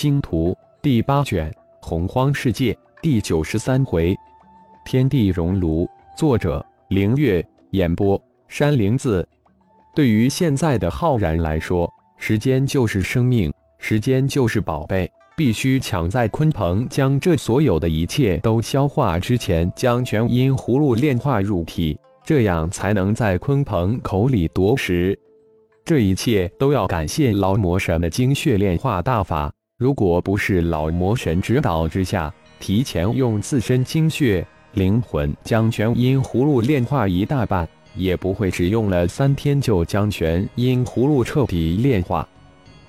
[0.00, 4.16] 星图第八卷洪荒世界第九十三回，
[4.84, 5.88] 天地熔炉。
[6.16, 7.44] 作者：凌月。
[7.72, 9.28] 演播：山灵子。
[9.96, 25.18] 对于现在的浩然来说，时间就是生命，时间就是宝贝，必须抢在鲲鹏将这所有的一切都消化之前，将全阴葫芦炼化入体，这样才能在鲲鹏口里夺食。
[25.84, 29.52] 这一切都要感谢老魔神的精血炼化大法。
[29.78, 42.28] 如果不是老魔神指导之下，提前用自身精血、灵魂将全阴葫芦炼化一大半，也不会只用了三天就将全阴葫芦彻底炼化。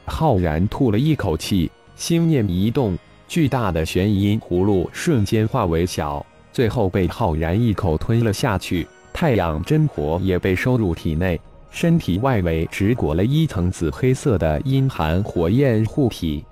[0.06, 2.98] 浩然吐了一口气，心念一动，
[3.28, 8.88] 巨大的玄阴葫芦瞬间化为小，最后被浩然一口吞了下去。
[9.14, 16.44] 太阳真火也被收入体内，身体外围只裹了一层紫黑色的阴寒火焰护体。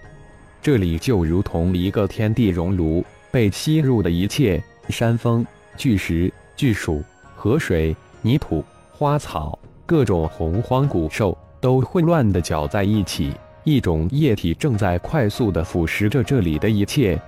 [0.61, 5.45] 这里就如同一个天地熔炉，被吸入的一切山峰、
[5.76, 7.04] 巨石、巨树、
[7.35, 17.20] 河水、泥土、花草、各种洪荒古兽都混乱地搅在一起，一种液体正在快速地腐蚀着这里的一切。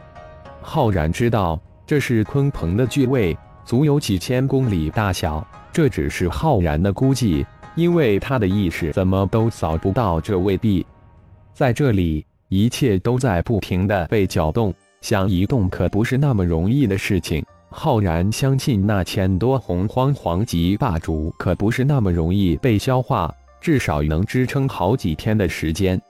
[0.61, 5.45] 浩然知道这是鲲鹏的巨胃，足有几千公里大小。
[5.71, 7.45] 这只是浩然的估计，
[7.75, 10.85] 因为他的意识怎么都扫不到这胃壁，
[11.53, 12.25] 在这里。
[12.49, 17.45] 一切都在不停的被搅动，想移动可不是那么容易的事情。
[17.69, 26.01] 浩然相信那千多洪荒皇级霸主可不是那么容易被消化，至少能支撑好几天的时间。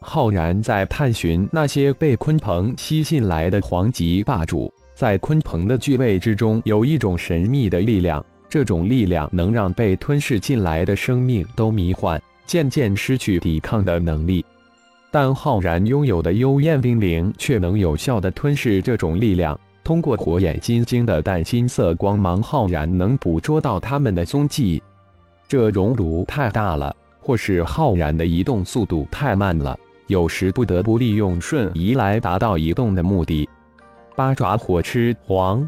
[0.00, 14.44] 浩然在探寻那些被鲲鹏吸进来的皇级霸主，在鲲鹏的巨胃之中有一种神秘的力量，这种力量能让被吞噬进来的生命都迷幻，渐渐失去抵抗的能力。
[15.10, 19.58] 但浩然拥有的幽焰冰灵却能有效地吞噬这种力量。
[19.82, 24.82] 通过火眼金睛的淡金色光芒，浩然能捕捉到他们的踪迹。
[25.48, 33.48] 这熔炉太大了，或是浩然的移动速度太慢了，有时不得不利用瞬移来达到移动的目的。
[34.14, 35.66] 八爪火吃黄，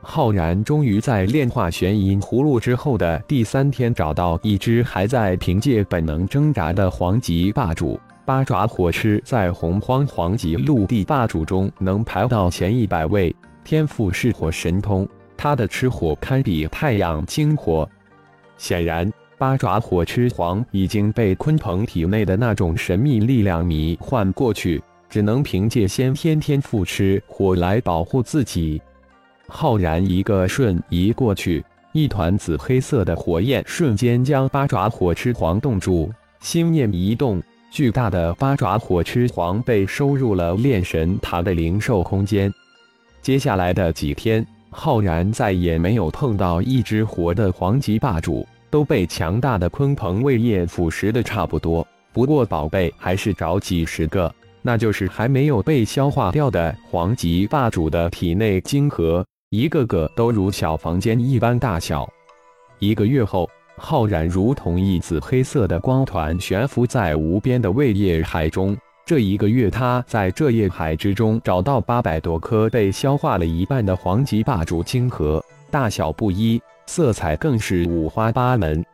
[0.00, 8.00] 浩然终于在炼化玄银葫芦之后的第三天，找到一只还在凭借本能挣扎的黄级霸主。
[8.24, 13.34] 八爪火狮在洪荒黄级陆地霸主中能排到前一百位，
[13.64, 17.88] 天赋是火神通，他的吃火堪比太阳精火。
[18.56, 28.80] 显然，八爪火狮皇已经被鲲鹏体内的那种神秘力量迷幻过去，只能凭借先天天赋吃火来保护自己。
[29.48, 37.42] 浩然一个瞬移过去，一团紫黑色的火焰瞬间将八爪火狮皇冻住，心念一动。
[37.72, 42.52] 巨大的八爪火痴皇被收入了炼神塔的灵兽空间。
[43.22, 51.86] 接下来的几天，浩然再也没有碰到一只活的黄级霸主，都被强大的鲲鹏胃液腐蚀的差不多。
[52.12, 54.30] 不过宝贝还是找几十个，
[54.60, 62.06] 那就是还没有被消化掉的黄级霸主的体内晶核，一个个都如小房间一般大小。
[62.80, 63.48] 一个月后。
[63.84, 68.76] 浩然如同一紫黑色的光团悬浮在无边的胃液海中。
[69.04, 78.84] 这一个月，他在这液海之中找到八百多颗被消化了一半的黄级霸主晶核，大小不一，色彩更是五花八门。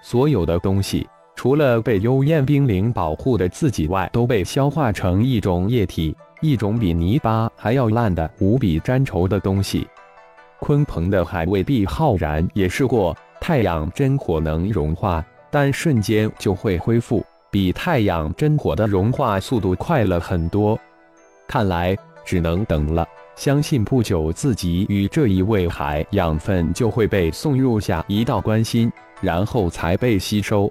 [0.00, 1.04] 所有的东西，
[1.34, 9.88] 除了被幽焰冰灵保护的自己外，都被消化成一种液体，一种比泥巴还要烂的无比粘稠的东西。
[10.60, 13.14] 鲲鹏的海未必浩然也试过。
[13.40, 20.78] 太阳真火能融化，但瞬间就会恢复，比太阳真火的融化速度快了很多。
[21.48, 23.06] 看来只能等了。
[23.36, 28.92] 相信不久自己与这一位海养分就会被送入下一道关心，
[29.22, 30.70] 然后才被吸收。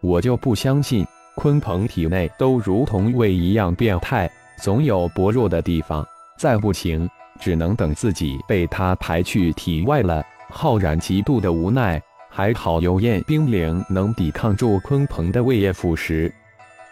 [0.00, 4.28] 我就不相信鲲鹏体内都如同胃一样变态，
[4.60, 6.04] 总有薄弱的地方。
[6.36, 10.24] 再不行，只能等自己被他排去体外了。
[10.54, 16.30] 浩然极度的无奈，还好有燕冰灵能抵抗住鲲鹏的胃液腐蚀。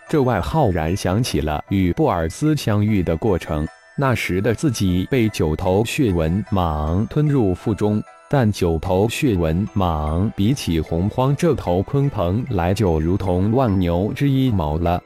[0.08, 3.68] 这外，浩然想起了与布尔斯相遇的过程。
[3.96, 15.00] 那时的自己被九头血纹蟒吞入腹中，但九头血纹蟒比起洪荒这头鲲鹏来，就如同万牛之一毛了。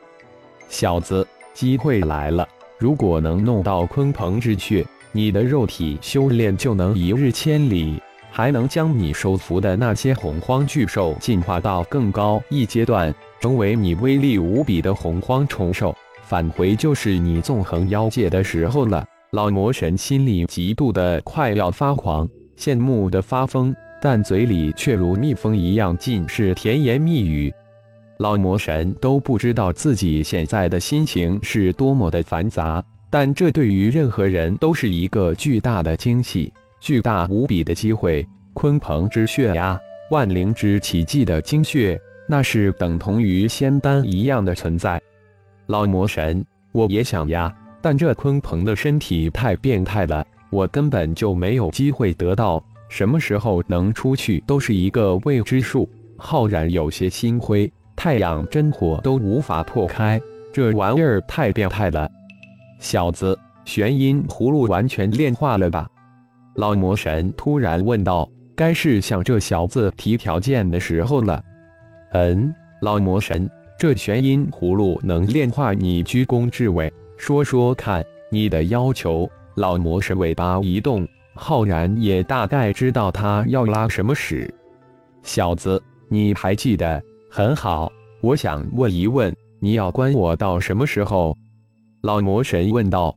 [0.69, 2.49] 小子，机会来了！
[2.79, 8.01] 如果能弄到鲲鹏之血，你的肉体修炼就能一日千里。
[8.37, 15.95] 还能将你收服的那些洪荒巨兽进化到更高一阶段，成为你威力无比的洪荒虫兽。
[16.25, 19.07] 返回就是你纵横妖界的时候了。
[19.31, 22.29] 老魔神心里极度的快要发狂，
[22.59, 23.73] 羡慕的发疯，
[24.03, 27.55] 但嘴里却如蜜蜂一样尽是甜言蜜语。
[28.19, 36.53] 老魔神都不知道自己现在的心情是多么的繁杂，但这对于任何人都是一个巨大的惊喜，
[36.85, 38.29] 巨大无比的机会。
[38.55, 41.99] 鲲鹏之血呀，万灵之奇迹的精血，
[42.29, 45.01] 那是等同于仙丹一样的存在。
[45.69, 47.51] 老魔神，我也想呀。
[47.81, 52.63] 但这鲲鹏的身体太变态了，我根本就没有机会得到。
[52.91, 55.89] 什么时候能出去都是一个未知数。
[56.19, 60.21] 浩然有些心灰，太阳真火都无法破开，
[60.53, 62.07] 这玩意儿太变态了。
[62.79, 65.89] 小子，玄阴葫芦完全炼化了吧？
[66.57, 68.29] 老魔神突然问道。
[68.57, 71.43] 该是向这小子提条件的时候了。
[72.13, 76.93] 嗯，老魔神，这玄阴葫芦能炼化你居功至伟。
[77.17, 79.29] 说说看你的要求。
[79.57, 81.05] 老魔神尾巴一动，
[81.35, 84.53] 浩然也大概知道他要拉什么屎。
[85.23, 87.03] 小子，你还记得？
[87.29, 87.91] 很好，
[88.21, 91.37] 我想问一问，你要关我到什么时候？
[92.03, 93.17] 老魔神问道。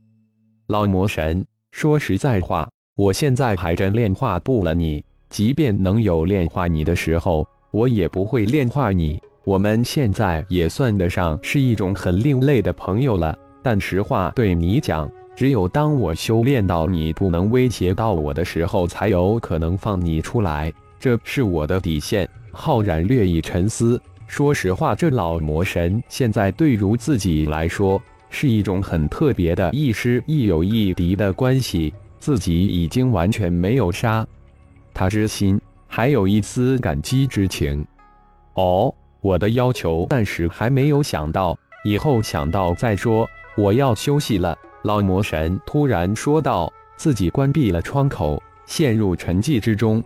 [0.66, 5.04] 老魔神，说实在话，我现在还真炼化不了你。
[5.30, 9.22] 即便能有炼化你的时候，我也不会炼化你。
[9.44, 13.38] 我们现在也算得上是一种很另类的朋友了。
[13.62, 20.72] 但实话对你讲，只有当我修炼到你不能威胁到我的时候，才有可能放你出来。
[20.98, 22.28] 这是我的底线。
[22.50, 31.94] 浩然略一沉思，说实话，这老魔神现在对如自己来说，是一种很特别的亦师亦友亦敌的关系。
[32.18, 34.26] 自己已经完全没有杀
[34.92, 37.84] 他之心，还有一丝感激之情。
[38.54, 43.28] 哦，我的要求暂时还没有想到，以后想到再说。
[43.56, 50.02] 我要休息了，老魔神突然说道，自己关闭了窗口，陷入沉寂之中。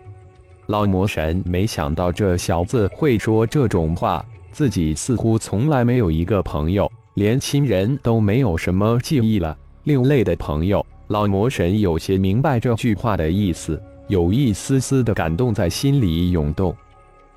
[0.67, 9.57] 老魔神没想到这小子会说这种话，自己似乎从来没有一个朋友，连亲人都没有什么记忆了。
[9.85, 13.79] 另类的朋友，老魔神有些明白这句话的意思，
[14.09, 16.75] 有一丝丝的感动在心里涌动，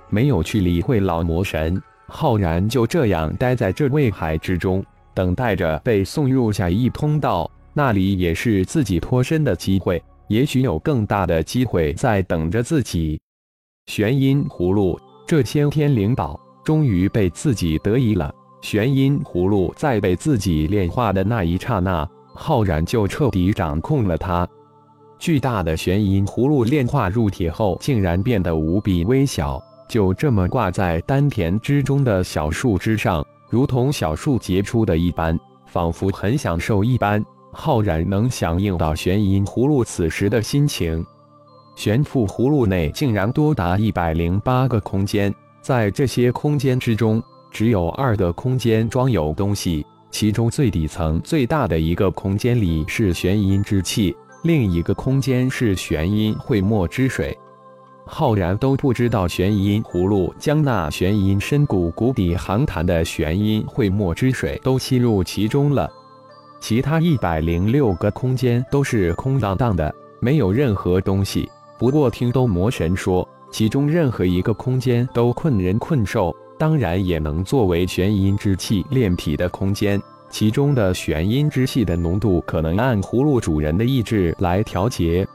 [0.10, 1.78] 没有去理会老魔神，
[2.08, 4.82] 浩然就这样待在这魏海之中。
[5.14, 13.20] 等待着被送入下一通道，那里也是自己脱身的机会，也许有更大的机会在等着自己。
[13.88, 18.34] 玄阴葫芦，这先天灵宝终于被自己得以了。
[18.62, 24.48] 玄阴葫芦在被自己炼化的那一刹那，浩然就彻底掌控了它。
[25.18, 33.26] 巨大的玄阴葫芦炼化入体后，竟然变得无比微小，就这么挂在丹田之中的小树枝上。
[33.50, 37.24] 如同小树结出的一般，仿佛很享受一般。
[37.54, 41.04] 浩然能响应到玄阴葫芦此时的心情。
[41.78, 49.86] 玄父葫芦内竟然多达一百零八个空间，在这些空间之中，只有二个空间装有东西。
[50.18, 57.38] 其中最底层最大的一个空间里是玄阴之气，另一个空间是玄阴会墨之水。
[58.06, 65.92] 浩然都不知道玄阴葫芦将那玄阴深谷谷底寒潭的玄阴会墨之水都吸入其中了。
[66.62, 71.50] 其他一百零六个空间都是空荡荡的，没有任何东西。
[71.78, 80.02] 不过听斗魔神说，其中任何一个空间都困人困兽，当然也能作为玄阴之气炼体的空间。
[80.38, 85.26] 其中的玄阴之气的浓度可能按葫芦主人的意志来调节。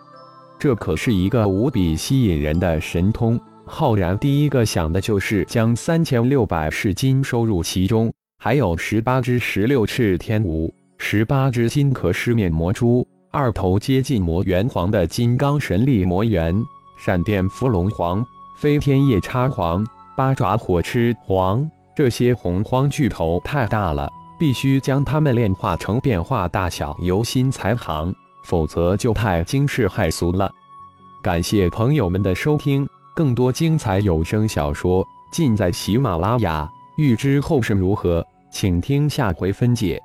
[0.58, 3.40] 这可是一个无比吸引人的神通。
[3.64, 16.54] 浩然第一个想的就是将三千六百噬金收入其中，还有十八只十六翅天蜈，十八只金壳狮面魔蛛，二头接近魔元皇的金刚神力魔猿，
[17.02, 18.22] 闪电伏龙皇，
[18.58, 19.82] 飞天夜叉皇，
[20.14, 21.66] 八爪火痴皇。
[21.96, 24.06] 这些洪荒巨头太大了，
[24.40, 28.12] 必须将它们炼化成变化大小由心才行。
[28.42, 30.50] 否则就太惊世骇俗了。
[31.22, 36.66] 感谢朋友们的收听，更多精彩有声小说尽在喜马拉雅。
[36.96, 40.02] 欲知后事如何，请听下回分解。